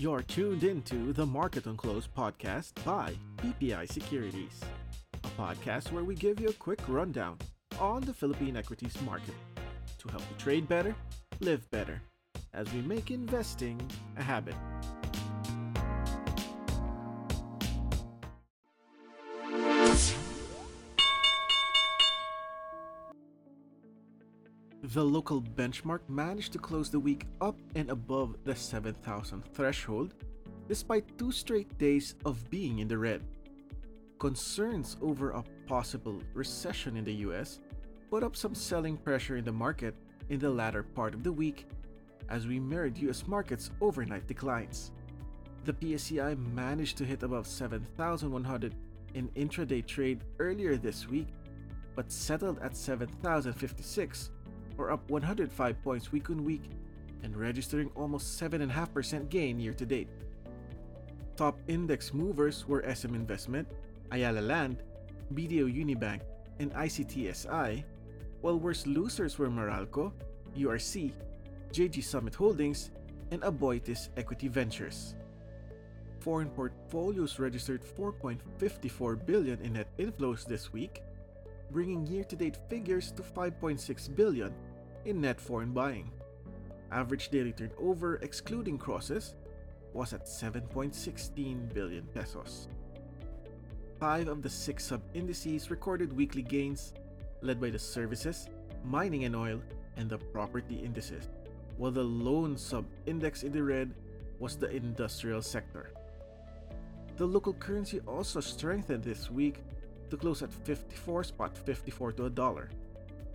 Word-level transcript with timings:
You're 0.00 0.22
tuned 0.22 0.64
into 0.64 1.12
the 1.12 1.26
Market 1.26 1.66
on 1.66 1.76
Close 1.76 2.08
podcast 2.08 2.72
by 2.86 3.12
BPI 3.36 3.92
Securities, 3.92 4.58
a 5.22 5.28
podcast 5.38 5.92
where 5.92 6.04
we 6.04 6.14
give 6.14 6.40
you 6.40 6.48
a 6.48 6.54
quick 6.54 6.80
rundown 6.88 7.36
on 7.78 8.00
the 8.00 8.14
Philippine 8.14 8.56
equities 8.56 8.96
market 9.02 9.34
to 9.98 10.08
help 10.08 10.22
you 10.22 10.36
trade 10.38 10.66
better, 10.66 10.94
live 11.40 11.70
better, 11.70 12.00
as 12.54 12.72
we 12.72 12.80
make 12.80 13.10
investing 13.10 13.78
a 14.16 14.22
habit. 14.22 14.54
The 24.92 25.04
local 25.04 25.40
benchmark 25.40 26.00
managed 26.08 26.52
to 26.54 26.58
close 26.58 26.90
the 26.90 26.98
week 26.98 27.24
up 27.40 27.56
and 27.76 27.90
above 27.90 28.34
the 28.42 28.56
7,000 28.56 29.44
threshold, 29.54 30.14
despite 30.66 31.16
two 31.16 31.30
straight 31.30 31.78
days 31.78 32.16
of 32.24 32.50
being 32.50 32.80
in 32.80 32.88
the 32.88 32.98
red. 32.98 33.22
Concerns 34.18 34.96
over 35.00 35.30
a 35.30 35.44
possible 35.68 36.20
recession 36.34 36.96
in 36.96 37.04
the 37.04 37.22
US 37.28 37.60
put 38.10 38.24
up 38.24 38.34
some 38.34 38.52
selling 38.52 38.96
pressure 38.96 39.36
in 39.36 39.44
the 39.44 39.52
market 39.52 39.94
in 40.28 40.40
the 40.40 40.50
latter 40.50 40.82
part 40.82 41.14
of 41.14 41.22
the 41.22 41.30
week 41.30 41.68
as 42.28 42.48
we 42.48 42.58
mirrored 42.58 42.98
US 42.98 43.28
markets' 43.28 43.70
overnight 43.80 44.26
declines. 44.26 44.90
The 45.66 45.72
PSEi 45.72 46.36
managed 46.52 46.98
to 46.98 47.04
hit 47.04 47.22
above 47.22 47.46
7,100 47.46 48.74
in 49.14 49.28
intraday 49.36 49.86
trade 49.86 50.24
earlier 50.40 50.76
this 50.76 51.06
week, 51.06 51.28
but 51.94 52.10
settled 52.10 52.58
at 52.58 52.76
7,056 52.76 54.30
or 54.80 54.90
up 54.90 55.08
105 55.10 55.82
points 55.82 56.10
week 56.10 56.30
on 56.30 56.42
week 56.42 56.70
and 57.22 57.36
registering 57.36 57.90
almost 57.94 58.40
7.5% 58.40 59.28
gain 59.28 59.60
year 59.60 59.74
to 59.74 59.84
date. 59.84 60.08
Top 61.36 61.58
index 61.68 62.14
movers 62.14 62.66
were 62.66 62.82
SM 62.92 63.14
Investment, 63.14 63.68
Ayala 64.10 64.40
Land, 64.40 64.82
BDO 65.34 65.68
Unibank, 65.68 66.20
and 66.58 66.72
ICTSI, 66.72 67.84
while 68.40 68.58
worst 68.58 68.86
losers 68.86 69.38
were 69.38 69.48
Meralco, 69.48 70.12
URC, 70.56 71.12
JG 71.72 72.02
Summit 72.02 72.34
Holdings, 72.34 72.90
and 73.30 73.42
Aboitiz 73.42 74.08
Equity 74.16 74.48
Ventures. 74.48 75.14
Foreign 76.20 76.50
portfolios 76.50 77.38
registered 77.38 77.82
4.54 77.82 79.24
billion 79.24 79.60
in 79.60 79.74
net 79.74 79.88
inflows 79.98 80.44
this 80.44 80.72
week, 80.72 81.02
bringing 81.70 82.06
year-to-date 82.06 82.58
figures 82.68 83.12
to 83.12 83.22
5.6 83.22 84.14
billion 84.16 84.52
in 85.04 85.20
net 85.20 85.40
foreign 85.40 85.72
buying. 85.72 86.10
Average 86.92 87.28
daily 87.28 87.52
turnover, 87.52 88.16
excluding 88.16 88.78
crosses, 88.78 89.34
was 89.92 90.12
at 90.12 90.26
7.16 90.26 91.72
billion 91.72 92.04
pesos. 92.14 92.68
Five 93.98 94.28
of 94.28 94.42
the 94.42 94.48
six 94.48 94.86
sub 94.86 95.02
indices 95.14 95.70
recorded 95.70 96.12
weekly 96.12 96.42
gains, 96.42 96.94
led 97.42 97.60
by 97.60 97.70
the 97.70 97.78
services, 97.78 98.48
mining 98.84 99.24
and 99.24 99.36
oil, 99.36 99.60
and 99.96 100.08
the 100.08 100.18
property 100.18 100.76
indices, 100.76 101.28
while 101.76 101.90
the 101.90 102.02
lone 102.02 102.56
sub 102.56 102.86
index 103.06 103.42
in 103.42 103.52
the 103.52 103.62
red 103.62 103.92
was 104.38 104.56
the 104.56 104.70
industrial 104.70 105.42
sector. 105.42 105.90
The 107.16 107.26
local 107.26 107.52
currency 107.52 108.00
also 108.00 108.40
strengthened 108.40 109.04
this 109.04 109.30
week 109.30 109.62
to 110.08 110.16
close 110.16 110.42
at 110.42 110.50
54.54 110.50 112.16
to 112.16 112.24
a 112.24 112.30
dollar 112.30 112.70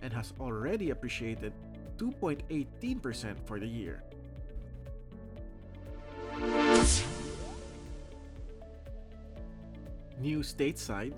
and 0.02 0.12
has 0.12 0.32
already 0.40 0.90
appreciated 0.90 1.52
2.18% 1.98 3.36
for 3.44 3.58
the 3.58 3.66
year. 3.66 4.02
New 10.20 10.40
stateside, 10.40 11.12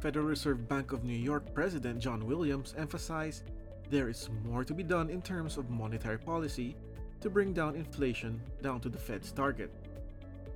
Federal 0.00 0.26
Reserve 0.26 0.68
Bank 0.68 0.92
of 0.92 1.04
New 1.04 1.16
York 1.16 1.54
President 1.54 2.00
John 2.00 2.26
Williams 2.26 2.74
emphasized 2.76 3.44
there 3.90 4.08
is 4.08 4.28
more 4.44 4.64
to 4.64 4.74
be 4.74 4.82
done 4.82 5.10
in 5.10 5.22
terms 5.22 5.56
of 5.56 5.70
monetary 5.70 6.18
policy 6.18 6.76
to 7.20 7.30
bring 7.30 7.52
down 7.52 7.76
inflation 7.76 8.40
down 8.62 8.80
to 8.80 8.88
the 8.88 8.98
Fed's 8.98 9.32
target. 9.32 9.72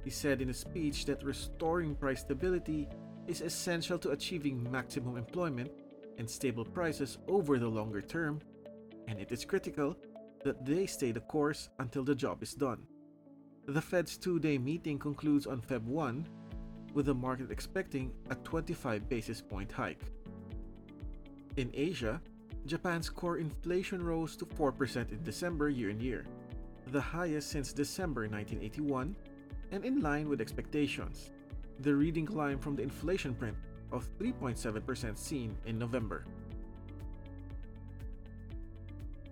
He 0.04 0.10
said 0.10 0.40
in 0.40 0.50
a 0.50 0.54
speech 0.54 1.04
that 1.06 1.22
restoring 1.22 1.94
price 1.94 2.20
stability 2.20 2.88
is 3.26 3.40
essential 3.40 3.98
to 3.98 4.10
achieving 4.10 4.70
maximum 4.70 5.16
employment 5.16 5.70
and 6.20 6.30
stable 6.30 6.66
prices 6.66 7.16
over 7.28 7.58
the 7.58 7.66
longer 7.66 8.02
term, 8.02 8.40
and 9.08 9.18
it 9.18 9.32
is 9.32 9.44
critical 9.44 9.96
that 10.44 10.64
they 10.64 10.86
stay 10.86 11.12
the 11.12 11.20
course 11.20 11.70
until 11.78 12.04
the 12.04 12.14
job 12.14 12.42
is 12.42 12.54
done. 12.54 12.82
The 13.66 13.80
Fed's 13.80 14.18
two 14.18 14.38
day 14.38 14.58
meeting 14.58 14.98
concludes 14.98 15.46
on 15.46 15.62
Feb 15.62 15.82
1, 15.82 16.28
with 16.92 17.06
the 17.06 17.14
market 17.14 17.50
expecting 17.50 18.12
a 18.28 18.34
25 18.34 19.08
basis 19.08 19.40
point 19.40 19.72
hike. 19.72 20.02
In 21.56 21.70
Asia, 21.72 22.20
Japan's 22.66 23.08
core 23.08 23.38
inflation 23.38 24.02
rose 24.04 24.36
to 24.36 24.44
4% 24.44 25.12
in 25.12 25.22
December 25.22 25.70
year 25.70 25.90
on 25.90 26.00
year, 26.00 26.26
the 26.88 27.00
highest 27.00 27.48
since 27.48 27.72
December 27.72 28.28
1981, 28.28 29.16
and 29.72 29.84
in 29.86 30.00
line 30.00 30.28
with 30.28 30.42
expectations. 30.42 31.30
The 31.80 31.94
reading 31.94 32.26
climbed 32.26 32.62
from 32.62 32.76
the 32.76 32.82
inflation 32.82 33.34
print 33.34 33.56
of 33.92 34.06
3.7% 34.18 35.18
seen 35.18 35.56
in 35.66 35.78
November. 35.78 36.24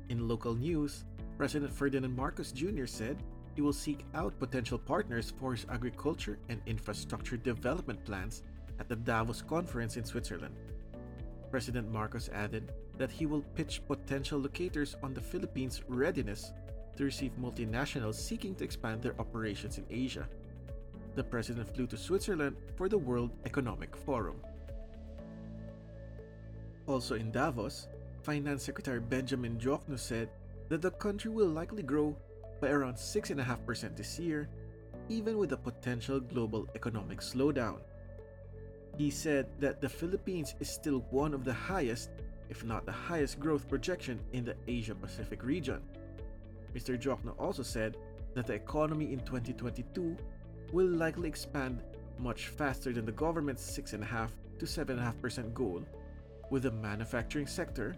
In 0.08 0.26
local 0.26 0.54
news, 0.54 1.04
President 1.36 1.72
Ferdinand 1.72 2.14
Marcos 2.14 2.52
Jr. 2.52 2.86
said 2.86 3.22
he 3.54 3.62
will 3.62 3.72
seek 3.72 4.04
out 4.14 4.38
potential 4.38 4.78
partners 4.78 5.32
for 5.38 5.52
his 5.52 5.66
agriculture 5.70 6.38
and 6.48 6.60
infrastructure 6.66 7.36
development 7.36 8.04
plans 8.04 8.42
at 8.80 8.88
the 8.88 8.96
Davos 8.96 9.42
conference 9.42 9.96
in 9.96 10.04
Switzerland. 10.04 10.54
President 11.50 11.90
Marcos 11.90 12.28
added 12.30 12.72
that 12.98 13.10
he 13.10 13.26
will 13.26 13.42
pitch 13.54 13.82
potential 13.86 14.38
locators 14.38 14.96
on 15.02 15.14
the 15.14 15.20
Philippines' 15.20 15.82
readiness 15.88 16.52
to 16.96 17.04
receive 17.04 17.32
multinationals 17.40 18.14
seeking 18.14 18.54
to 18.56 18.64
expand 18.64 19.02
their 19.02 19.18
operations 19.20 19.78
in 19.78 19.84
Asia 19.90 20.28
the 21.18 21.24
president 21.24 21.68
flew 21.74 21.84
to 21.88 21.96
Switzerland 21.96 22.54
for 22.76 22.88
the 22.88 22.96
World 22.96 23.32
Economic 23.44 23.96
Forum. 23.96 24.36
Also 26.88 27.16
in 27.16 27.30
Davos, 27.30 27.86
Finance 28.22 28.62
Secretary 28.62 28.98
Benjamin 28.98 29.58
Diokno 29.58 29.98
said 29.98 30.30
that 30.70 30.80
the 30.80 30.90
country 30.90 31.30
will 31.30 31.48
likely 31.48 31.82
grow 31.82 32.16
by 32.62 32.70
around 32.70 32.94
6.5% 32.94 33.94
this 33.94 34.18
year, 34.18 34.48
even 35.10 35.36
with 35.36 35.52
a 35.52 35.56
potential 35.56 36.18
global 36.18 36.66
economic 36.74 37.20
slowdown. 37.20 37.80
He 38.96 39.10
said 39.10 39.48
that 39.60 39.82
the 39.82 39.88
Philippines 39.88 40.54
is 40.60 40.70
still 40.70 41.04
one 41.10 41.34
of 41.34 41.44
the 41.44 41.52
highest, 41.52 42.08
if 42.48 42.64
not 42.64 42.86
the 42.86 42.92
highest 42.92 43.38
growth 43.38 43.68
projection 43.68 44.18
in 44.32 44.46
the 44.46 44.56
Asia 44.66 44.94
Pacific 44.94 45.44
region. 45.44 45.82
Mr. 46.74 46.98
Diokno 46.98 47.38
also 47.38 47.62
said 47.62 47.98
that 48.32 48.46
the 48.46 48.54
economy 48.54 49.12
in 49.12 49.20
2022 49.20 50.16
will 50.72 50.88
likely 50.88 51.28
expand 51.28 51.82
much 52.18 52.48
faster 52.48 52.94
than 52.94 53.04
the 53.04 53.12
government's 53.12 53.78
6.5 53.78 54.30
to 54.58 54.64
7.5% 54.64 55.52
goal, 55.52 55.84
with 56.50 56.66
a 56.66 56.70
manufacturing 56.70 57.46
sector, 57.46 57.96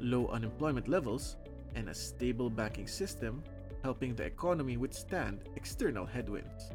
low 0.00 0.28
unemployment 0.28 0.88
levels, 0.88 1.36
and 1.74 1.88
a 1.88 1.94
stable 1.94 2.50
banking 2.50 2.86
system 2.86 3.42
helping 3.82 4.14
the 4.14 4.24
economy 4.24 4.76
withstand 4.76 5.40
external 5.56 6.04
headwinds. 6.04 6.72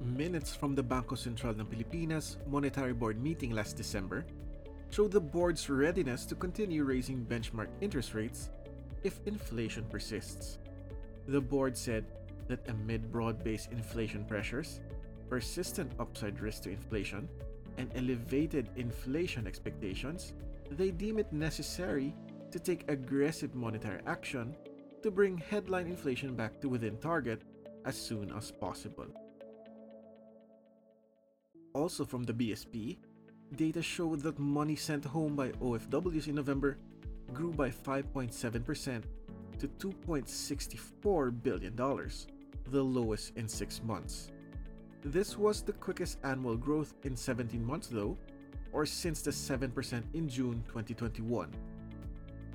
Minutes 0.00 0.54
from 0.54 0.74
the 0.74 0.82
Bangko 0.82 1.12
Sentral 1.12 1.58
ng 1.58 1.66
Pilipinas 1.66 2.38
Monetary 2.48 2.92
Board 2.92 3.20
meeting 3.20 3.52
last 3.52 3.76
December 3.76 4.24
show 4.88 5.06
the 5.06 5.20
board's 5.20 5.68
readiness 5.68 6.24
to 6.24 6.34
continue 6.34 6.84
raising 6.84 7.24
benchmark 7.24 7.68
interest 7.80 8.14
rates 8.14 8.48
if 9.04 9.20
inflation 9.26 9.84
persists. 9.88 10.58
The 11.28 11.40
board 11.40 11.76
said 11.76 12.04
that 12.48 12.66
amid 12.68 13.12
broad 13.12 13.44
based 13.44 13.70
inflation 13.72 14.24
pressures, 14.24 14.80
persistent 15.28 15.92
upside 16.00 16.40
risk 16.40 16.64
to 16.64 16.70
inflation, 16.70 17.28
and 17.78 17.90
elevated 17.94 18.70
inflation 18.76 19.46
expectations, 19.46 20.34
they 20.70 20.90
deem 20.90 21.18
it 21.18 21.32
necessary 21.32 22.14
to 22.50 22.58
take 22.58 22.90
aggressive 22.90 23.54
monetary 23.54 24.00
action 24.06 24.56
to 25.02 25.10
bring 25.10 25.38
headline 25.38 25.86
inflation 25.86 26.34
back 26.34 26.60
to 26.60 26.68
within 26.68 26.96
target 26.98 27.42
as 27.84 27.96
soon 27.96 28.32
as 28.36 28.50
possible. 28.50 29.06
Also 31.72 32.04
from 32.04 32.24
the 32.24 32.32
BSP, 32.32 32.98
data 33.56 33.82
showed 33.82 34.20
that 34.20 34.38
money 34.38 34.76
sent 34.76 35.04
home 35.04 35.36
by 35.36 35.50
OFWs 35.52 36.28
in 36.28 36.34
November 36.34 36.78
grew 37.32 37.52
by 37.52 37.70
5.7% 37.70 39.02
to 39.58 39.68
$2.64 39.68 41.42
billion, 41.42 41.76
the 41.76 42.82
lowest 42.82 43.36
in 43.36 43.48
six 43.48 43.82
months. 43.82 44.30
This 45.04 45.38
was 45.38 45.62
the 45.62 45.72
quickest 45.72 46.18
annual 46.24 46.56
growth 46.56 46.92
in 47.04 47.16
17 47.16 47.64
months, 47.64 47.86
though, 47.86 48.18
or 48.70 48.84
since 48.84 49.22
the 49.22 49.30
7% 49.30 50.02
in 50.12 50.28
June 50.28 50.62
2021. 50.68 51.50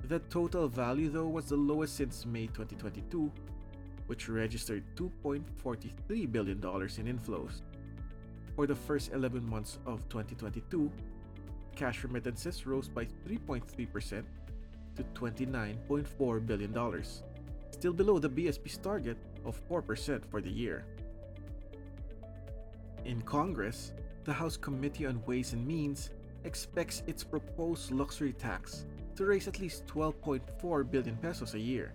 The 0.08 0.20
total 0.30 0.68
value, 0.68 1.10
though, 1.10 1.28
was 1.28 1.46
the 1.46 1.56
lowest 1.56 1.96
since 1.96 2.24
May 2.24 2.46
2022, 2.46 3.32
which 4.06 4.30
registered 4.30 4.84
$2.43 4.96 6.32
billion 6.32 6.58
in 6.58 7.18
inflows. 7.18 7.62
For 8.56 8.68
the 8.68 8.76
first 8.76 9.12
11 9.12 9.44
months 9.50 9.80
of 9.88 10.08
2022, 10.10 10.92
cash 11.76 12.04
remittances 12.04 12.68
rose 12.68 12.88
by 12.88 13.06
3.3% 13.28 14.24
to 14.96 15.04
$29.4 15.04 16.46
billion, 16.46 17.04
still 17.72 17.94
below 17.94 18.20
the 18.20 18.30
BSP's 18.30 18.78
target 18.78 19.18
of 19.44 19.60
4% 19.68 20.24
for 20.30 20.42
the 20.42 20.50
year. 20.50 20.86
In 23.06 23.22
Congress, 23.22 23.94
the 24.24 24.34
House 24.34 24.58
Committee 24.58 25.06
on 25.06 25.24
Ways 25.28 25.54
and 25.54 25.66
Means 25.66 26.10
expects 26.44 27.04
its 27.06 27.24
proposed 27.24 27.92
luxury 27.92 28.34
tax 28.34 28.88
to 29.16 29.26
raise 29.26 29.48
at 29.48 29.60
least 29.60 29.86
12.4 29.86 30.90
billion 30.90 31.16
pesos 31.18 31.54
a 31.54 31.60
year. 31.60 31.94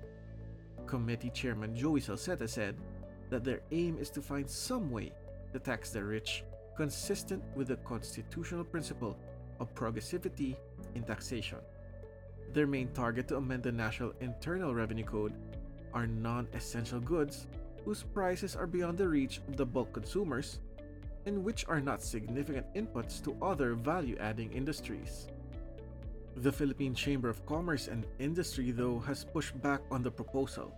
Committee 0.87 1.31
Chairman 1.31 1.75
Joey 1.75 2.01
Salceda 2.01 2.49
said 2.49 2.77
that 3.29 3.43
their 3.43 3.61
aim 3.73 3.99
is 3.99 4.09
to 4.11 4.23
find 4.23 4.49
some 4.49 4.89
way 4.89 5.13
to 5.53 5.59
tax 5.59 5.91
the 5.91 6.03
rich 6.03 6.45
consistent 6.77 7.43
with 7.57 7.69
the 7.69 7.77
constitutional 7.79 8.65
principle 8.65 9.19
of 9.59 9.75
progressivity 9.75 10.55
in 10.95 11.03
taxation. 11.03 11.59
Their 12.53 12.69
main 12.69 12.89
target 12.95 13.27
to 13.29 13.37
amend 13.37 13.65
the 13.65 13.73
National 13.73 14.13
Internal 14.21 14.75
Revenue 14.75 15.05
Code 15.05 15.35
are 15.93 16.07
non 16.07 16.47
essential 16.55 17.01
goods 17.01 17.49
whose 17.85 18.05
prices 18.05 18.55
are 18.55 18.67
beyond 18.67 18.97
the 18.97 19.09
reach 19.09 19.41
of 19.49 19.57
the 19.57 19.67
bulk 19.67 19.93
consumers 19.93 20.61
and 21.27 21.45
which 21.45 21.65
are 21.69 21.81
not 21.81 22.03
significant 22.03 22.67
inputs 22.75 23.23
to 23.25 23.37
other 23.43 23.75
value 23.75 24.17
adding 24.21 24.53
industries. 24.53 25.29
The 26.37 26.53
Philippine 26.53 26.95
Chamber 26.95 27.29
of 27.29 27.45
Commerce 27.45 27.89
and 27.89 28.07
Industry, 28.19 28.71
though, 28.71 28.99
has 29.01 29.25
pushed 29.25 29.61
back 29.61 29.81
on 29.91 30.03
the 30.03 30.11
proposal, 30.11 30.73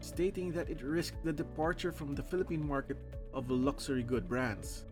stating 0.00 0.52
that 0.52 0.68
it 0.68 0.82
risked 0.82 1.24
the 1.24 1.32
departure 1.32 1.92
from 1.92 2.14
the 2.14 2.22
Philippine 2.22 2.66
market 2.66 2.98
of 3.32 3.50
luxury 3.50 4.02
good 4.02 4.28
brands 4.28 4.84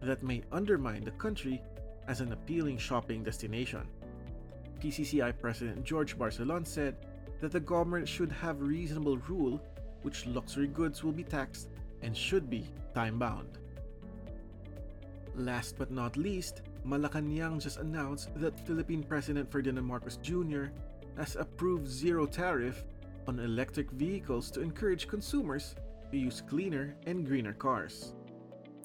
that 0.00 0.22
may 0.22 0.42
undermine 0.52 1.04
the 1.04 1.12
country 1.12 1.62
as 2.08 2.20
an 2.20 2.32
appealing 2.32 2.76
shopping 2.76 3.22
destination. 3.22 3.86
PCCI 4.80 5.38
President 5.40 5.84
George 5.84 6.18
Barcelon 6.18 6.64
said 6.64 6.96
that 7.40 7.52
the 7.52 7.60
government 7.60 8.06
should 8.06 8.30
have 8.30 8.60
reasonable 8.60 9.16
rule 9.28 9.60
which 10.02 10.26
luxury 10.26 10.66
goods 10.66 11.02
will 11.02 11.12
be 11.12 11.24
taxed 11.24 11.68
and 12.02 12.14
should 12.14 12.50
be 12.50 12.68
time 12.94 13.18
bound. 13.18 13.58
Last 15.36 15.76
but 15.76 15.90
not 15.90 16.16
least, 16.16 16.62
Malacanang 16.86 17.60
just 17.60 17.78
announced 17.78 18.30
that 18.36 18.58
Philippine 18.60 19.02
President 19.02 19.50
Ferdinand 19.50 19.84
Marcos 19.84 20.16
Jr. 20.18 20.66
has 21.16 21.34
approved 21.34 21.88
zero 21.88 22.24
tariff 22.26 22.84
on 23.26 23.40
electric 23.40 23.90
vehicles 23.90 24.50
to 24.52 24.60
encourage 24.60 25.08
consumers 25.08 25.74
to 26.12 26.18
use 26.18 26.42
cleaner 26.46 26.94
and 27.06 27.26
greener 27.26 27.52
cars. 27.52 28.14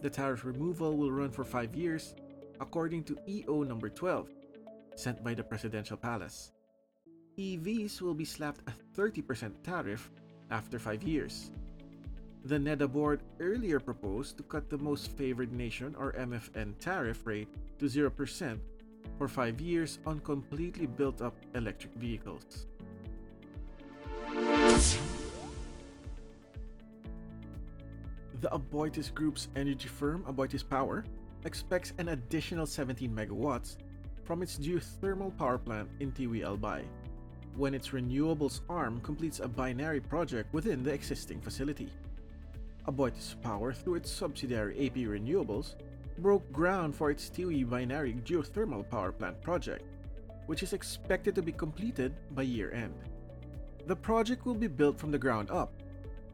The 0.01 0.10
tariff 0.10 0.44
removal 0.44 0.98
will 0.98 1.12
run 1.12 1.30
for 1.30 1.44
five 1.44 1.75
years, 1.75 2.16
according 2.60 3.04
to 3.04 3.18
EO 3.28 3.63
number 3.63 3.90
12, 3.90 4.30
sent 4.96 5.24
by 5.24 5.34
the 5.36 5.44
Presidential 5.44 5.98
Palace. 5.98 6.51
EVs 7.38 8.01
will 8.01 8.16
be 8.16 8.25
slapped 8.25 8.62
a 8.68 8.74
30% 9.00 9.62
tariff 9.63 10.10
after 10.50 10.80
five 10.80 11.04
years, 11.04 11.51
the 12.45 12.57
NEDA 12.57 12.91
board 12.91 13.21
earlier 13.39 13.80
proposed 13.80 14.38
to 14.38 14.44
cut 14.44 14.69
the 14.69 14.77
most 14.77 15.12
favored 15.12 15.51
nation 15.51 15.95
or 15.97 16.13
MFN 16.13 16.77
tariff 16.80 17.25
rate 17.25 17.50
to 17.80 17.86
0% 17.86 18.59
for 19.18 19.27
5 19.27 19.62
years 19.62 20.00
on 20.06 20.19
completely 20.19 20.86
built 20.86 21.21
up 21.21 21.36
electric 21.56 21.94
vehicles. 21.95 22.68
The 28.41 28.47
Aboitiz 28.53 29.13
Group's 29.13 29.50
energy 29.57 29.89
firm 29.89 30.24
Aboitiz 30.24 30.68
Power 30.68 31.03
expects 31.44 31.94
an 31.97 32.09
additional 32.09 32.65
17 32.65 33.12
megawatts 33.12 33.75
from 34.24 34.41
its 34.41 34.57
geothermal 34.57 35.36
power 35.38 35.57
plant 35.57 35.89
in 36.00 36.12
Tiwi 36.13 36.44
Albay 36.44 36.83
when 37.56 37.74
its 37.74 37.89
renewables 37.89 38.62
arm 38.69 39.01
completes 39.01 39.41
a 39.41 39.47
binary 39.47 40.00
project 40.00 40.53
within 40.53 40.83
the 40.83 40.94
existing 40.94 41.41
facility. 41.41 41.89
Aboitiz 42.89 43.39
Power, 43.44 43.71
through 43.71 43.95
its 43.95 44.09
subsidiary 44.09 44.88
AP 44.88 44.95
Renewables, 44.95 45.75
broke 46.18 46.51
ground 46.51 46.95
for 46.95 47.12
its 47.12 47.30
Tiwi 47.30 47.69
Binary 47.69 48.15
geothermal 48.25 48.89
power 48.89 49.12
plant 49.12 49.39
project, 49.41 49.83
which 50.47 50.63
is 50.63 50.74
expected 50.74 51.36
to 51.36 51.44
be 51.44 51.51
completed 51.51 52.15
by 52.31 52.41
year 52.41 52.71
end. 52.71 52.95
The 53.86 53.95
project 53.95 54.45
will 54.45 54.56
be 54.56 54.68
built 54.68 55.00
from 55.00 55.12
the 55.12 55.19
ground 55.19 55.51
up, 55.51 55.71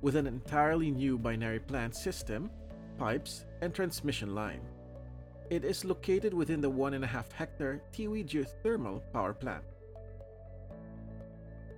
with 0.01 0.15
an 0.15 0.27
entirely 0.27 0.91
new 0.91 1.17
binary 1.17 1.59
plant 1.59 1.93
system, 1.93 2.49
pipes, 2.97 3.45
and 3.61 3.73
transmission 3.73 4.33
line. 4.33 4.61
It 5.49 5.65
is 5.65 5.83
located 5.83 6.33
within 6.33 6.61
the 6.61 6.71
1.5 6.71 7.31
hectare 7.33 7.81
Tiwi 7.93 8.25
geothermal 8.25 9.01
power 9.11 9.33
plant. 9.33 9.63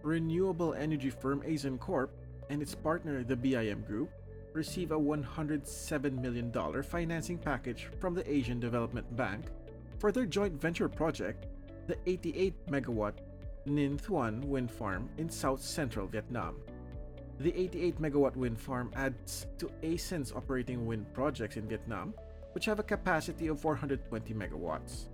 Renewable 0.04 0.76
energy 0.76 1.10
firm 1.10 1.42
ACEN 1.46 1.80
Corp 1.80 2.12
and 2.50 2.62
its 2.62 2.76
partner, 2.76 3.24
the 3.24 3.36
BIM 3.36 3.82
Group, 3.82 4.10
receive 4.58 4.92
a 4.92 5.00
$107 5.00 6.20
million 6.20 6.52
financing 6.84 7.38
package 7.38 7.90
from 8.00 8.16
the 8.16 8.30
Asian 8.30 8.60
Development 8.60 9.16
Bank 9.16 9.46
for 10.00 10.12
their 10.12 10.26
joint 10.26 10.60
venture 10.60 10.90
project, 10.90 11.46
the 11.86 11.98
88 12.08 12.54
megawatt 12.68 13.14
Ninh 13.68 14.02
Thuan 14.02 14.44
wind 14.46 14.72
farm 14.72 15.10
in 15.18 15.30
south 15.30 15.62
central 15.62 16.08
Vietnam. 16.08 16.56
The 17.40 17.58
88 17.58 18.02
megawatt 18.02 18.36
wind 18.36 18.60
farm 18.60 18.92
adds 18.96 19.46
to 19.60 19.70
ACEN's 19.84 20.32
operating 20.32 20.88
wind 20.88 21.14
projects 21.14 21.58
in 21.58 21.68
Vietnam, 21.68 22.16
which 22.54 22.66
have 22.66 22.80
a 22.80 22.84
capacity 22.84 23.48
of 23.48 23.62
420 23.62 24.34
megawatts. 24.34 25.10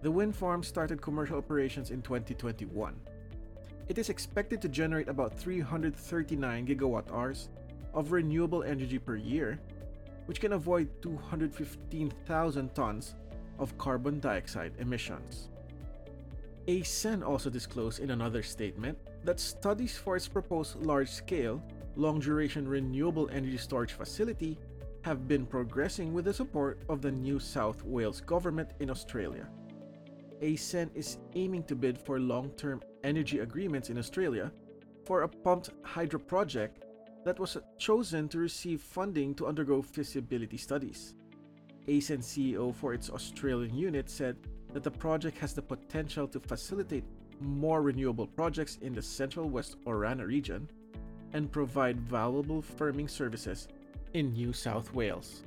The 0.00 0.10
wind 0.10 0.34
farm 0.34 0.62
started 0.62 1.02
commercial 1.02 1.36
operations 1.36 1.90
in 1.90 2.00
2021. 2.00 2.94
It 3.88 3.98
is 3.98 4.08
expected 4.08 4.62
to 4.62 4.68
generate 4.68 5.08
about 5.08 5.38
339 5.38 6.66
gigawatt 6.66 7.12
hours 7.12 7.50
of 7.96 8.12
renewable 8.12 8.62
energy 8.62 8.98
per 8.98 9.16
year, 9.16 9.58
which 10.26 10.38
can 10.38 10.52
avoid 10.52 10.88
215,000 11.02 12.74
tons 12.74 13.14
of 13.58 13.76
carbon 13.78 14.20
dioxide 14.20 14.72
emissions. 14.78 15.48
ACEN 16.68 17.22
also 17.22 17.48
disclosed 17.48 18.00
in 18.00 18.10
another 18.10 18.42
statement 18.42 18.98
that 19.24 19.40
studies 19.40 19.96
for 19.96 20.14
its 20.14 20.28
proposed 20.28 20.76
large 20.76 21.08
scale, 21.08 21.62
long 21.96 22.20
duration 22.20 22.68
renewable 22.68 23.30
energy 23.30 23.56
storage 23.56 23.92
facility 23.92 24.58
have 25.02 25.26
been 25.26 25.46
progressing 25.46 26.12
with 26.12 26.24
the 26.24 26.34
support 26.34 26.80
of 26.88 27.00
the 27.00 27.10
New 27.10 27.38
South 27.38 27.82
Wales 27.84 28.20
government 28.20 28.70
in 28.80 28.90
Australia. 28.90 29.48
ACEN 30.42 30.90
is 30.94 31.18
aiming 31.34 31.62
to 31.62 31.74
bid 31.74 31.96
for 31.96 32.20
long 32.20 32.50
term 32.50 32.82
energy 33.04 33.38
agreements 33.38 33.88
in 33.88 33.96
Australia 33.96 34.52
for 35.06 35.22
a 35.22 35.28
pumped 35.28 35.70
hydro 35.82 36.18
project 36.18 36.85
that 37.26 37.40
was 37.40 37.56
chosen 37.76 38.28
to 38.28 38.38
receive 38.38 38.80
funding 38.80 39.34
to 39.34 39.48
undergo 39.48 39.82
feasibility 39.82 40.56
studies. 40.56 41.16
ACEN 41.88 42.20
CEO 42.20 42.72
for 42.72 42.94
its 42.94 43.10
Australian 43.10 43.76
unit 43.76 44.08
said 44.08 44.36
that 44.72 44.84
the 44.84 44.90
project 44.92 45.36
has 45.38 45.52
the 45.52 45.60
potential 45.60 46.28
to 46.28 46.38
facilitate 46.38 47.02
more 47.40 47.82
renewable 47.82 48.28
projects 48.28 48.78
in 48.80 48.94
the 48.94 49.02
central 49.02 49.48
west 49.50 49.74
Orana 49.86 50.24
region 50.24 50.70
and 51.32 51.50
provide 51.50 52.00
valuable 52.00 52.62
firming 52.62 53.10
services 53.10 53.66
in 54.14 54.32
New 54.32 54.52
South 54.52 54.94
Wales. 54.94 55.42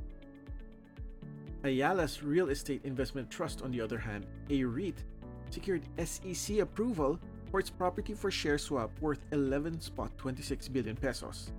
Ayala's 1.63 2.21
Real 2.21 2.50
Estate 2.50 2.81
Investment 2.83 3.31
Trust, 3.31 3.62
on 3.62 3.71
the 3.71 3.79
other 3.79 3.98
hand, 3.98 4.25
a 4.50 4.65
REIT, 4.65 5.05
secured 5.50 5.83
SEC 6.03 6.57
approval 6.57 7.17
for 7.50 7.62
its 7.62 7.69
property 7.69 8.13
for 8.13 8.29
share 8.29 8.57
swap 8.57 8.91
worth 9.00 9.21
11.26 9.31 10.74
billion 10.74 10.98
pesos. 10.98 11.53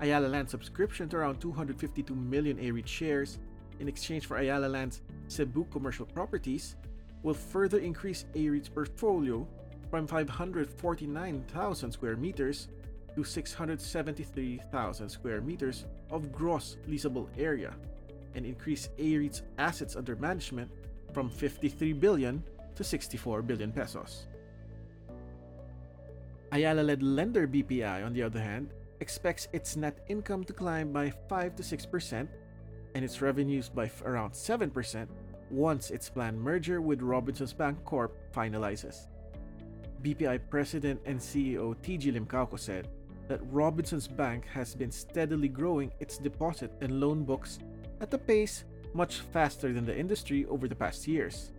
Ayala 0.00 0.26
Land 0.26 0.50
subscription 0.50 1.08
to 1.08 1.16
around 1.16 1.40
252 1.40 2.14
million 2.14 2.58
AREIT 2.58 2.86
shares 2.86 3.38
in 3.80 3.88
exchange 3.88 4.26
for 4.26 4.36
Ayala 4.36 4.66
Land's 4.66 5.02
Cebu 5.28 5.64
commercial 5.70 6.06
properties 6.06 6.76
will 7.22 7.34
further 7.34 7.78
increase 7.78 8.26
AREIT's 8.34 8.68
portfolio 8.68 9.46
from 9.90 10.06
549,000 10.06 11.92
square 11.92 12.16
meters 12.16 12.68
to 13.14 13.24
673,000 13.24 15.08
square 15.08 15.40
meters 15.40 15.86
of 16.10 16.30
gross 16.32 16.76
leasable 16.88 17.28
area 17.38 17.74
and 18.34 18.44
increase 18.44 18.90
AREIT's 18.98 19.42
assets 19.58 19.96
under 19.96 20.14
management 20.16 20.70
from 21.12 21.30
53 21.30 21.94
billion 21.94 22.42
to 22.74 22.84
64 22.84 23.40
billion 23.42 23.72
pesos. 23.72 24.26
Ayala 26.52 26.82
led 26.82 27.02
lender 27.02 27.48
BPI, 27.48 28.04
on 28.04 28.12
the 28.12 28.22
other 28.22 28.40
hand, 28.40 28.72
expects 29.00 29.48
its 29.52 29.76
net 29.76 30.04
income 30.08 30.44
to 30.44 30.52
climb 30.52 30.92
by 30.92 31.10
5 31.28 31.56
to 31.56 31.62
6% 31.62 32.28
and 32.94 33.04
its 33.04 33.20
revenues 33.20 33.68
by 33.68 33.90
around 34.04 34.32
7% 34.32 35.06
once 35.50 35.90
its 35.90 36.08
planned 36.08 36.40
merger 36.40 36.80
with 36.80 37.02
Robinsons 37.02 37.52
Bank 37.52 37.84
Corp 37.84 38.16
finalizes. 38.32 39.06
BPI 40.02 40.40
President 40.50 41.00
and 41.04 41.18
CEO 41.18 41.76
TG 41.82 42.14
Limcaoco 42.14 42.58
said 42.58 42.88
that 43.28 43.40
Robinsons 43.50 44.08
Bank 44.08 44.46
has 44.46 44.74
been 44.74 44.90
steadily 44.90 45.48
growing 45.48 45.92
its 46.00 46.18
deposit 46.18 46.72
and 46.80 47.00
loan 47.00 47.24
books 47.24 47.58
at 48.00 48.14
a 48.14 48.18
pace 48.18 48.64
much 48.94 49.20
faster 49.32 49.72
than 49.72 49.84
the 49.84 49.96
industry 49.96 50.46
over 50.46 50.68
the 50.68 50.74
past 50.74 51.06
years. 51.06 51.52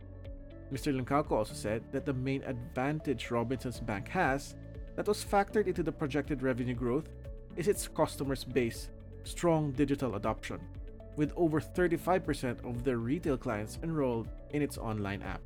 Mr. 0.71 0.93
Limcaoco 0.93 1.31
also 1.31 1.53
said 1.53 1.83
that 1.91 2.05
the 2.05 2.13
main 2.13 2.43
advantage 2.43 3.31
Robinsons 3.31 3.79
Bank 3.79 4.07
has 4.09 4.55
that 4.97 5.07
was 5.07 5.23
factored 5.23 5.67
into 5.67 5.83
the 5.83 5.91
projected 5.91 6.41
revenue 6.41 6.73
growth 6.73 7.07
is 7.55 7.67
its 7.67 7.87
customers 7.87 8.43
base 8.43 8.89
strong 9.23 9.71
digital 9.71 10.15
adoption, 10.15 10.59
with 11.15 11.31
over 11.35 11.61
35% 11.61 12.65
of 12.67 12.83
their 12.83 12.97
retail 12.97 13.37
clients 13.37 13.77
enrolled 13.83 14.27
in 14.51 14.61
its 14.61 14.77
online 14.77 15.21
app. 15.21 15.41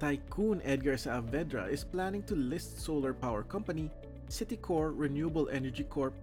Tycoon 0.00 0.60
Edgar 0.64 0.96
Saavedra 0.96 1.70
is 1.70 1.84
planning 1.84 2.22
to 2.24 2.34
list 2.34 2.82
solar 2.82 3.14
power 3.14 3.42
company 3.42 3.90
Citicore 4.28 4.92
Renewable 4.94 5.48
Energy 5.50 5.84
Corp, 5.84 6.14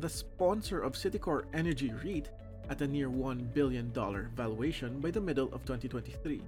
the 0.00 0.08
sponsor 0.08 0.80
of 0.80 0.94
Citicore 0.94 1.44
Energy 1.52 1.92
REIT, 2.02 2.30
at 2.70 2.80
a 2.80 2.86
near 2.86 3.08
$1 3.08 3.54
billion 3.54 3.92
valuation 4.34 4.98
by 4.98 5.10
the 5.10 5.20
middle 5.20 5.46
of 5.52 5.64
2023 5.64 6.42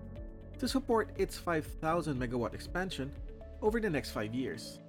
to 0.58 0.66
support 0.66 1.10
its 1.16 1.38
5,000 1.38 2.18
megawatt 2.18 2.54
expansion 2.54 3.12
over 3.62 3.80
the 3.80 3.90
next 3.90 4.10
five 4.10 4.34
years. 4.34 4.80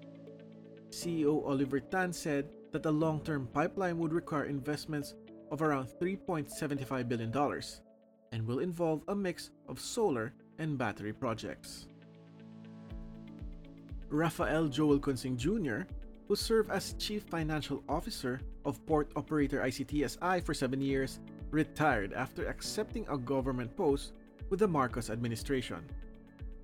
CEO 0.92 1.46
Oliver 1.46 1.80
Tan 1.80 2.12
said 2.12 2.50
that 2.72 2.84
the 2.84 2.92
long 2.92 3.22
term 3.22 3.48
pipeline 3.54 3.98
would 4.00 4.14
require 4.14 4.46
investments 4.46 5.16
of 5.52 5.62
around 5.62 5.88
$3.75 6.00 7.08
billion 7.08 7.62
and 8.32 8.46
will 8.46 8.60
involve 8.60 9.04
a 9.08 9.16
mix 9.16 9.52
of 9.68 9.80
solar 9.80 10.34
and 10.60 10.78
battery 10.78 11.14
projects. 11.14 11.88
Rafael 14.10 14.68
Joel 14.68 15.00
Consing 15.00 15.38
Jr., 15.38 15.82
who 16.28 16.36
served 16.36 16.70
as 16.72 16.94
Chief 16.94 17.24
Financial 17.24 17.84
Officer 17.90 18.40
of 18.66 18.84
port 18.86 19.12
operator 19.16 19.62
ICTSI 19.62 20.44
for 20.44 20.54
seven 20.54 20.82
years, 20.82 21.20
retired 21.52 22.14
after 22.14 22.48
accepting 22.48 23.06
a 23.10 23.18
government 23.18 23.76
post 23.76 24.14
with 24.50 24.60
the 24.60 24.68
Marcos 24.68 25.10
administration. 25.10 25.84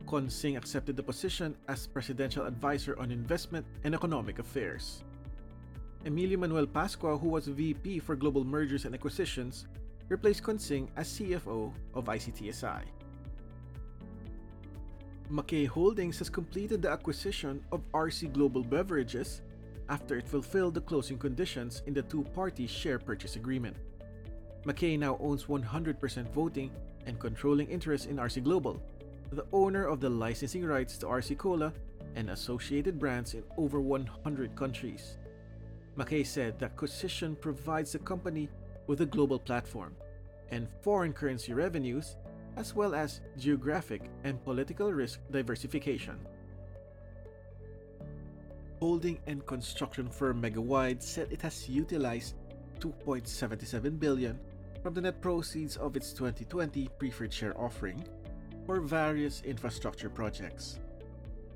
Consing 0.06 0.58
accepted 0.58 0.96
the 0.96 1.04
position 1.04 1.56
as 1.68 1.88
Presidential 1.88 2.46
Advisor 2.46 2.98
on 3.00 3.12
Investment 3.12 3.66
and 3.84 3.96
Economic 3.96 4.40
Affairs. 4.40 5.04
Emilio 6.06 6.38
Manuel 6.38 6.68
Pascua, 6.68 7.18
who 7.18 7.30
was 7.30 7.48
VP 7.48 8.00
for 8.00 8.16
Global 8.16 8.44
Mergers 8.44 8.86
and 8.86 8.94
Acquisitions, 8.94 9.66
replaced 10.08 10.44
Consing 10.44 10.88
as 10.96 11.10
CFO 11.10 11.74
of 11.96 12.06
ICTSI. 12.06 12.84
Macay 15.32 15.68
Holdings 15.68 16.20
has 16.20 16.30
completed 16.30 16.84
the 16.84 16.92
acquisition 16.92 17.64
of 17.72 17.82
RC 17.92 18.32
Global 18.32 18.64
Beverages 18.64 19.42
after 19.90 20.18
it 20.18 20.28
fulfilled 20.28 20.76
the 20.76 20.82
closing 20.82 21.18
conditions 21.18 21.82
in 21.88 21.94
the 21.96 22.04
two 22.04 22.24
party 22.36 22.68
share 22.68 23.00
purchase 23.00 23.36
agreement. 23.36 23.76
Macay 24.66 25.00
now 25.00 25.18
owns 25.20 25.46
100% 25.46 26.32
voting 26.32 26.72
and 27.08 27.20
controlling 27.20 27.68
interest 27.68 28.08
in 28.08 28.18
RC 28.18 28.44
Global, 28.44 28.82
the 29.32 29.46
owner 29.52 29.86
of 29.86 30.00
the 30.00 30.10
licensing 30.10 30.66
rights 30.66 30.98
to 30.98 31.06
RC 31.06 31.38
Cola 31.38 31.74
and 32.16 32.30
associated 32.30 33.00
brands 33.00 33.34
in 33.34 33.44
over 33.58 33.82
100 33.82 34.56
countries. 34.56 35.18
Macay 35.98 36.26
said 36.26 36.60
that 36.60 36.72
acquisition 36.72 37.36
provides 37.36 37.94
the 37.94 38.00
company 38.00 38.50
with 38.88 39.02
a 39.02 39.06
global 39.06 39.40
platform 39.40 39.96
and 40.52 40.68
foreign 40.82 41.14
currency 41.14 41.54
revenues, 41.54 42.18
as 42.58 42.76
well 42.76 42.94
as 42.94 43.22
geographic 43.38 44.10
and 44.24 44.44
political 44.44 44.92
risk 44.92 45.20
diversification. 45.32 46.20
Holding 48.80 49.20
and 49.26 49.46
construction 49.46 50.10
firm 50.10 50.42
Megawide 50.42 51.02
said 51.02 51.32
it 51.32 51.42
has 51.42 51.68
utilized 51.68 52.36
2.77 52.80 54.00
billion 54.00 54.40
from 54.84 54.94
the 54.94 55.02
net 55.02 55.22
proceeds 55.22 55.78
of 55.78 55.96
its 55.96 56.14
2020 56.14 56.90
preferred 57.00 57.34
share 57.34 57.60
offering 57.60 58.06
for 58.66 58.80
various 58.82 59.42
infrastructure 59.46 60.10
projects. 60.10 60.80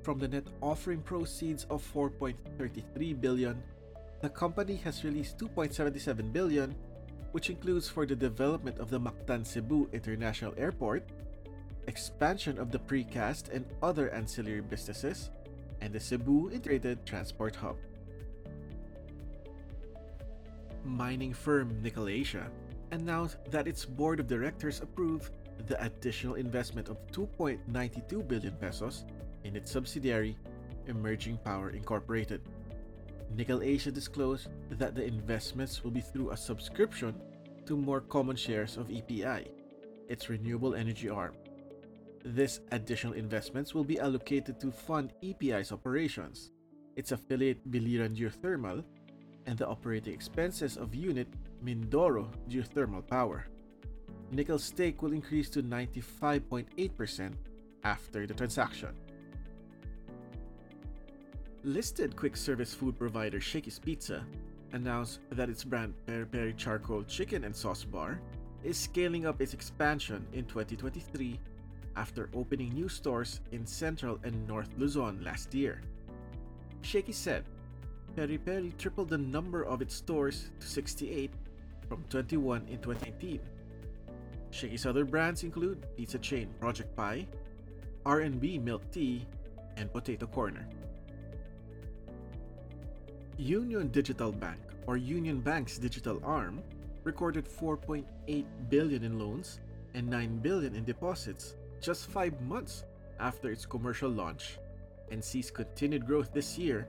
From 0.02 0.18
the 0.18 0.28
net 0.28 0.46
offering 0.62 1.02
proceeds 1.02 1.64
of 1.68 1.82
4.33 1.92 3.20
billion, 3.20 3.62
the 4.22 4.28
company 4.28 4.76
has 4.76 5.04
released 5.04 5.38
2.77 5.38 6.32
billion, 6.32 6.74
which 7.32 7.50
includes 7.50 7.88
for 7.88 8.06
the 8.06 8.16
development 8.16 8.78
of 8.78 8.90
the 8.90 9.00
Mactan 9.00 9.46
Cebu 9.46 9.88
International 9.92 10.54
Airport, 10.56 11.08
expansion 11.86 12.58
of 12.58 12.70
the 12.70 12.78
precast 12.78 13.52
and 13.52 13.66
other 13.82 14.10
ancillary 14.10 14.60
businesses, 14.60 15.30
and 15.80 15.92
the 15.92 16.00
Cebu 16.00 16.50
Integrated 16.50 17.04
Transport 17.06 17.56
Hub. 17.56 17.76
Mining 20.84 21.32
firm 21.32 21.82
Nickel 21.82 22.08
Asia 22.08 22.50
announced 22.90 23.36
that 23.50 23.68
its 23.68 23.84
board 23.84 24.20
of 24.20 24.26
directors 24.26 24.80
approved 24.80 25.30
the 25.66 25.82
additional 25.84 26.34
investment 26.34 26.88
of 26.88 26.98
2.92 27.12 28.26
billion 28.26 28.52
pesos 28.56 29.04
in 29.44 29.56
its 29.56 29.70
subsidiary 29.70 30.36
Emerging 30.86 31.38
Power 31.38 31.70
Incorporated. 31.70 32.40
Nickel 33.34 33.62
Asia 33.62 33.90
disclosed 33.90 34.48
that 34.70 34.94
the 34.94 35.04
investments 35.04 35.84
will 35.84 35.90
be 35.90 36.00
through 36.00 36.30
a 36.30 36.36
subscription 36.36 37.14
to 37.66 37.76
more 37.76 38.00
common 38.00 38.36
shares 38.36 38.76
of 38.76 38.90
EPI, 38.90 39.50
its 40.08 40.28
renewable 40.28 40.74
energy 40.74 41.08
arm. 41.08 41.34
This 42.24 42.60
additional 42.72 43.14
investments 43.14 43.74
will 43.74 43.84
be 43.84 44.00
allocated 44.00 44.60
to 44.60 44.72
fund 44.72 45.12
EPI's 45.22 45.72
operations, 45.72 46.50
its 46.96 47.12
affiliate 47.12 47.70
Biliran 47.70 48.16
Geothermal, 48.16 48.84
and 49.46 49.56
the 49.56 49.66
operating 49.66 50.12
expenses 50.12 50.76
of 50.76 50.94
unit 50.94 51.28
Mindoro 51.64 52.28
Geothermal 52.48 53.06
Power. 53.06 53.46
Nickel's 54.30 54.64
stake 54.64 55.02
will 55.02 55.12
increase 55.12 55.48
to 55.50 55.62
95.8% 55.62 57.32
after 57.82 58.26
the 58.26 58.34
transaction. 58.34 58.90
Listed 61.64 62.16
quick 62.16 62.36
service 62.36 62.72
food 62.72 62.98
provider 62.98 63.40
Shakey's 63.40 63.78
Pizza 63.78 64.24
announced 64.72 65.20
that 65.32 65.50
its 65.50 65.64
brand 65.64 65.94
Peri 66.06 66.26
Peri 66.26 66.54
Charcoal 66.54 67.02
Chicken 67.04 67.44
and 67.44 67.54
Sauce 67.54 67.84
Bar 67.84 68.20
is 68.62 68.76
scaling 68.76 69.26
up 69.26 69.40
its 69.40 69.52
expansion 69.52 70.26
in 70.32 70.44
2023 70.44 71.38
after 71.96 72.30
opening 72.34 72.72
new 72.72 72.88
stores 72.88 73.40
in 73.52 73.66
Central 73.66 74.18
and 74.22 74.46
North 74.46 74.70
Luzon 74.78 75.22
last 75.24 75.52
year. 75.52 75.82
Shaky 76.82 77.12
said 77.12 77.44
Peri 78.16 78.38
Peri 78.38 78.72
tripled 78.78 79.08
the 79.08 79.18
number 79.18 79.64
of 79.64 79.82
its 79.82 79.94
stores 79.94 80.50
to 80.60 80.66
68 80.66 81.32
from 81.88 82.04
21 82.08 82.68
in 82.68 82.78
2018. 82.78 83.40
Shakey's 84.50 84.86
other 84.86 85.04
brands 85.04 85.44
include 85.44 85.86
pizza 85.96 86.18
chain 86.18 86.48
Project 86.60 86.94
Pie, 86.96 87.26
R&B 88.04 88.58
Milk 88.58 88.82
Tea, 88.90 89.26
and 89.76 89.92
Potato 89.92 90.26
Corner. 90.26 90.66
Union 93.38 93.88
Digital 93.88 94.32
Bank, 94.32 94.60
or 94.86 94.96
Union 94.96 95.40
Bank's 95.40 95.78
digital 95.78 96.20
arm, 96.24 96.62
recorded 97.04 97.46
4.8 97.46 98.44
billion 98.68 99.04
in 99.04 99.18
loans 99.18 99.60
and 99.94 100.08
9 100.08 100.38
billion 100.38 100.74
in 100.74 100.84
deposits 100.84 101.56
just 101.80 102.10
5 102.10 102.40
months 102.42 102.84
after 103.18 103.50
its 103.50 103.64
commercial 103.64 104.10
launch 104.10 104.58
and 105.10 105.24
sees 105.24 105.50
continued 105.50 106.06
growth 106.06 106.32
this 106.32 106.58
year 106.58 106.88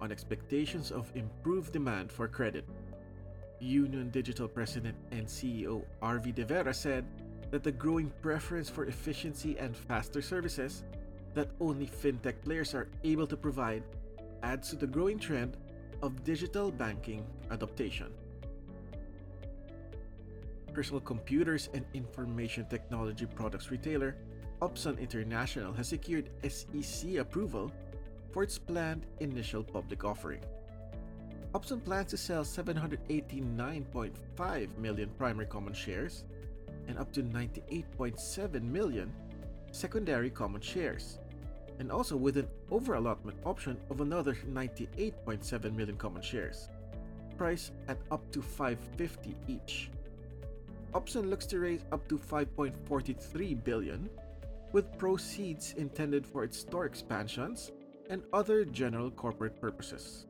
on 0.00 0.10
expectations 0.10 0.90
of 0.90 1.12
improved 1.14 1.72
demand 1.72 2.10
for 2.10 2.26
credit. 2.26 2.64
Union 3.60 4.10
Digital 4.10 4.48
President 4.48 4.96
and 5.10 5.26
CEO 5.26 5.84
Arvie 6.02 6.32
De 6.32 6.44
Vera 6.44 6.72
said 6.72 7.04
that 7.50 7.62
the 7.62 7.72
growing 7.72 8.10
preference 8.22 8.68
for 8.68 8.86
efficiency 8.86 9.58
and 9.58 9.76
faster 9.76 10.22
services 10.22 10.84
that 11.34 11.50
only 11.60 11.86
fintech 11.86 12.42
players 12.44 12.74
are 12.74 12.88
able 13.04 13.26
to 13.26 13.36
provide 13.36 13.82
adds 14.42 14.70
to 14.70 14.76
the 14.76 14.86
growing 14.86 15.18
trend 15.18 15.56
of 16.02 16.24
digital 16.24 16.70
banking 16.70 17.24
adaptation. 17.50 18.12
Personal 20.72 21.00
computers 21.00 21.68
and 21.74 21.84
information 21.94 22.64
technology 22.66 23.26
products 23.26 23.70
retailer 23.70 24.16
Upson 24.62 24.98
International 24.98 25.72
has 25.72 25.88
secured 25.88 26.30
SEC 26.48 27.16
approval 27.16 27.72
for 28.30 28.42
its 28.42 28.58
planned 28.58 29.06
initial 29.20 29.64
public 29.64 30.04
offering. 30.04 30.40
Upson 31.54 31.80
plans 31.80 32.10
to 32.10 32.16
sell 32.16 32.44
789.5 32.44 34.78
million 34.78 35.10
primary 35.18 35.46
common 35.46 35.74
shares 35.74 36.24
and 36.86 36.96
up 36.98 37.12
to 37.12 37.22
98.7 37.22 38.62
million 38.62 39.12
secondary 39.72 40.30
common 40.30 40.60
shares 40.60 41.18
and 41.80 41.90
also 41.90 42.14
with 42.14 42.36
an 42.36 42.46
over-allotment 42.70 43.36
option 43.44 43.76
of 43.88 44.02
another 44.02 44.36
98.7 44.52 45.74
million 45.74 45.96
common 45.96 46.22
shares, 46.22 46.68
priced 47.38 47.72
at 47.88 47.96
up 48.10 48.30
to 48.30 48.42
550 48.42 49.34
each. 49.48 49.90
Upson 50.94 51.30
looks 51.30 51.46
to 51.46 51.58
raise 51.58 51.84
up 51.90 52.06
to 52.08 52.18
5.43 52.18 53.64
billion, 53.64 54.10
with 54.72 54.96
proceeds 54.98 55.72
intended 55.78 56.26
for 56.26 56.44
its 56.44 56.58
store 56.58 56.84
expansions, 56.84 57.72
and 58.10 58.22
other 58.34 58.66
general 58.66 59.10
corporate 59.10 59.58
purposes. 59.58 60.26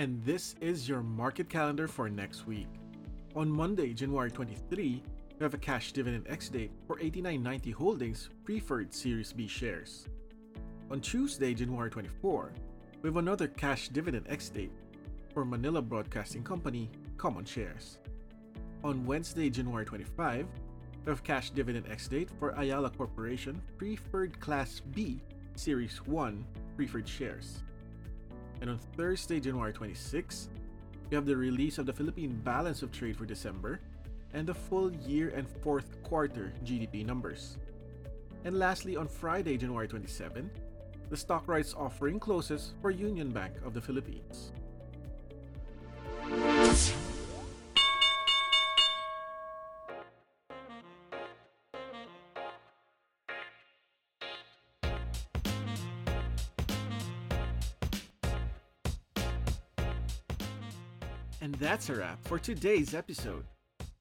And 0.00 0.24
this 0.24 0.54
is 0.62 0.88
your 0.88 1.02
market 1.02 1.50
calendar 1.50 1.86
for 1.86 2.08
next 2.08 2.46
week. 2.46 2.68
On 3.36 3.50
Monday, 3.50 3.92
January 3.92 4.30
23, 4.30 5.02
we 5.38 5.44
have 5.44 5.52
a 5.52 5.58
cash 5.58 5.92
dividend 5.92 6.24
ex 6.28 6.48
date 6.48 6.70
for 6.86 6.98
8990 6.98 7.70
Holdings 7.72 8.30
Preferred 8.44 8.94
Series 8.94 9.32
B 9.32 9.46
shares. 9.46 10.06
On 10.90 11.00
Tuesday, 11.00 11.52
January 11.52 11.90
24, 11.90 12.52
we 13.02 13.08
have 13.08 13.16
another 13.18 13.48
cash 13.48 13.88
dividend 13.88 14.24
ex 14.28 14.48
date 14.48 14.72
for 15.34 15.44
Manila 15.44 15.82
Broadcasting 15.82 16.44
Company 16.44 16.90
common 17.18 17.44
shares. 17.44 17.98
On 18.82 19.04
Wednesday, 19.04 19.50
January 19.50 19.84
25, 19.84 20.46
we 21.04 21.10
have 21.10 21.22
cash 21.22 21.50
dividend 21.50 21.86
ex 21.90 22.08
date 22.08 22.30
for 22.38 22.50
Ayala 22.50 22.88
Corporation 22.88 23.60
Preferred 23.76 24.40
Class 24.40 24.80
B 24.94 25.20
Series 25.54 25.98
1 26.06 26.44
preferred 26.76 27.08
shares. 27.08 27.62
And 28.60 28.70
on 28.70 28.78
Thursday, 28.96 29.40
January 29.40 29.72
26, 29.72 30.48
we 31.10 31.14
have 31.14 31.26
the 31.26 31.36
release 31.36 31.78
of 31.78 31.86
the 31.86 31.92
Philippine 31.92 32.40
balance 32.44 32.82
of 32.82 32.92
trade 32.92 33.16
for 33.16 33.26
December 33.26 33.80
and 34.32 34.46
the 34.46 34.54
full 34.54 34.92
year 34.92 35.30
and 35.30 35.48
fourth 35.48 36.02
quarter 36.02 36.52
GDP 36.64 37.04
numbers. 37.04 37.58
And 38.44 38.58
lastly, 38.58 38.96
on 38.96 39.08
Friday, 39.08 39.56
January 39.56 39.88
27, 39.88 40.50
the 41.10 41.16
stock 41.16 41.48
rights 41.48 41.74
offering 41.76 42.20
closes 42.20 42.74
for 42.80 42.90
Union 42.90 43.30
Bank 43.30 43.54
of 43.64 43.74
the 43.74 43.80
Philippines. 43.80 44.52
And 61.40 61.54
that's 61.54 61.88
a 61.88 61.94
wrap 61.94 62.22
for 62.24 62.38
today's 62.38 62.94
episode. 62.94 63.44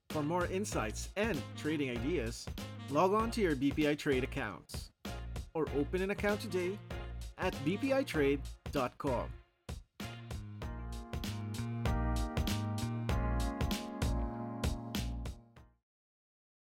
For 0.09 0.23
more 0.23 0.47
insights 0.47 1.09
and 1.15 1.41
trading 1.55 1.91
ideas, 1.91 2.45
log 2.89 3.13
on 3.13 3.31
to 3.31 3.41
your 3.41 3.55
BPI 3.55 3.97
Trade 3.97 4.23
accounts 4.23 4.91
or 5.53 5.67
open 5.77 6.01
an 6.01 6.11
account 6.11 6.41
today 6.41 6.77
at 7.37 7.53
bpitrade.com. 7.65 9.29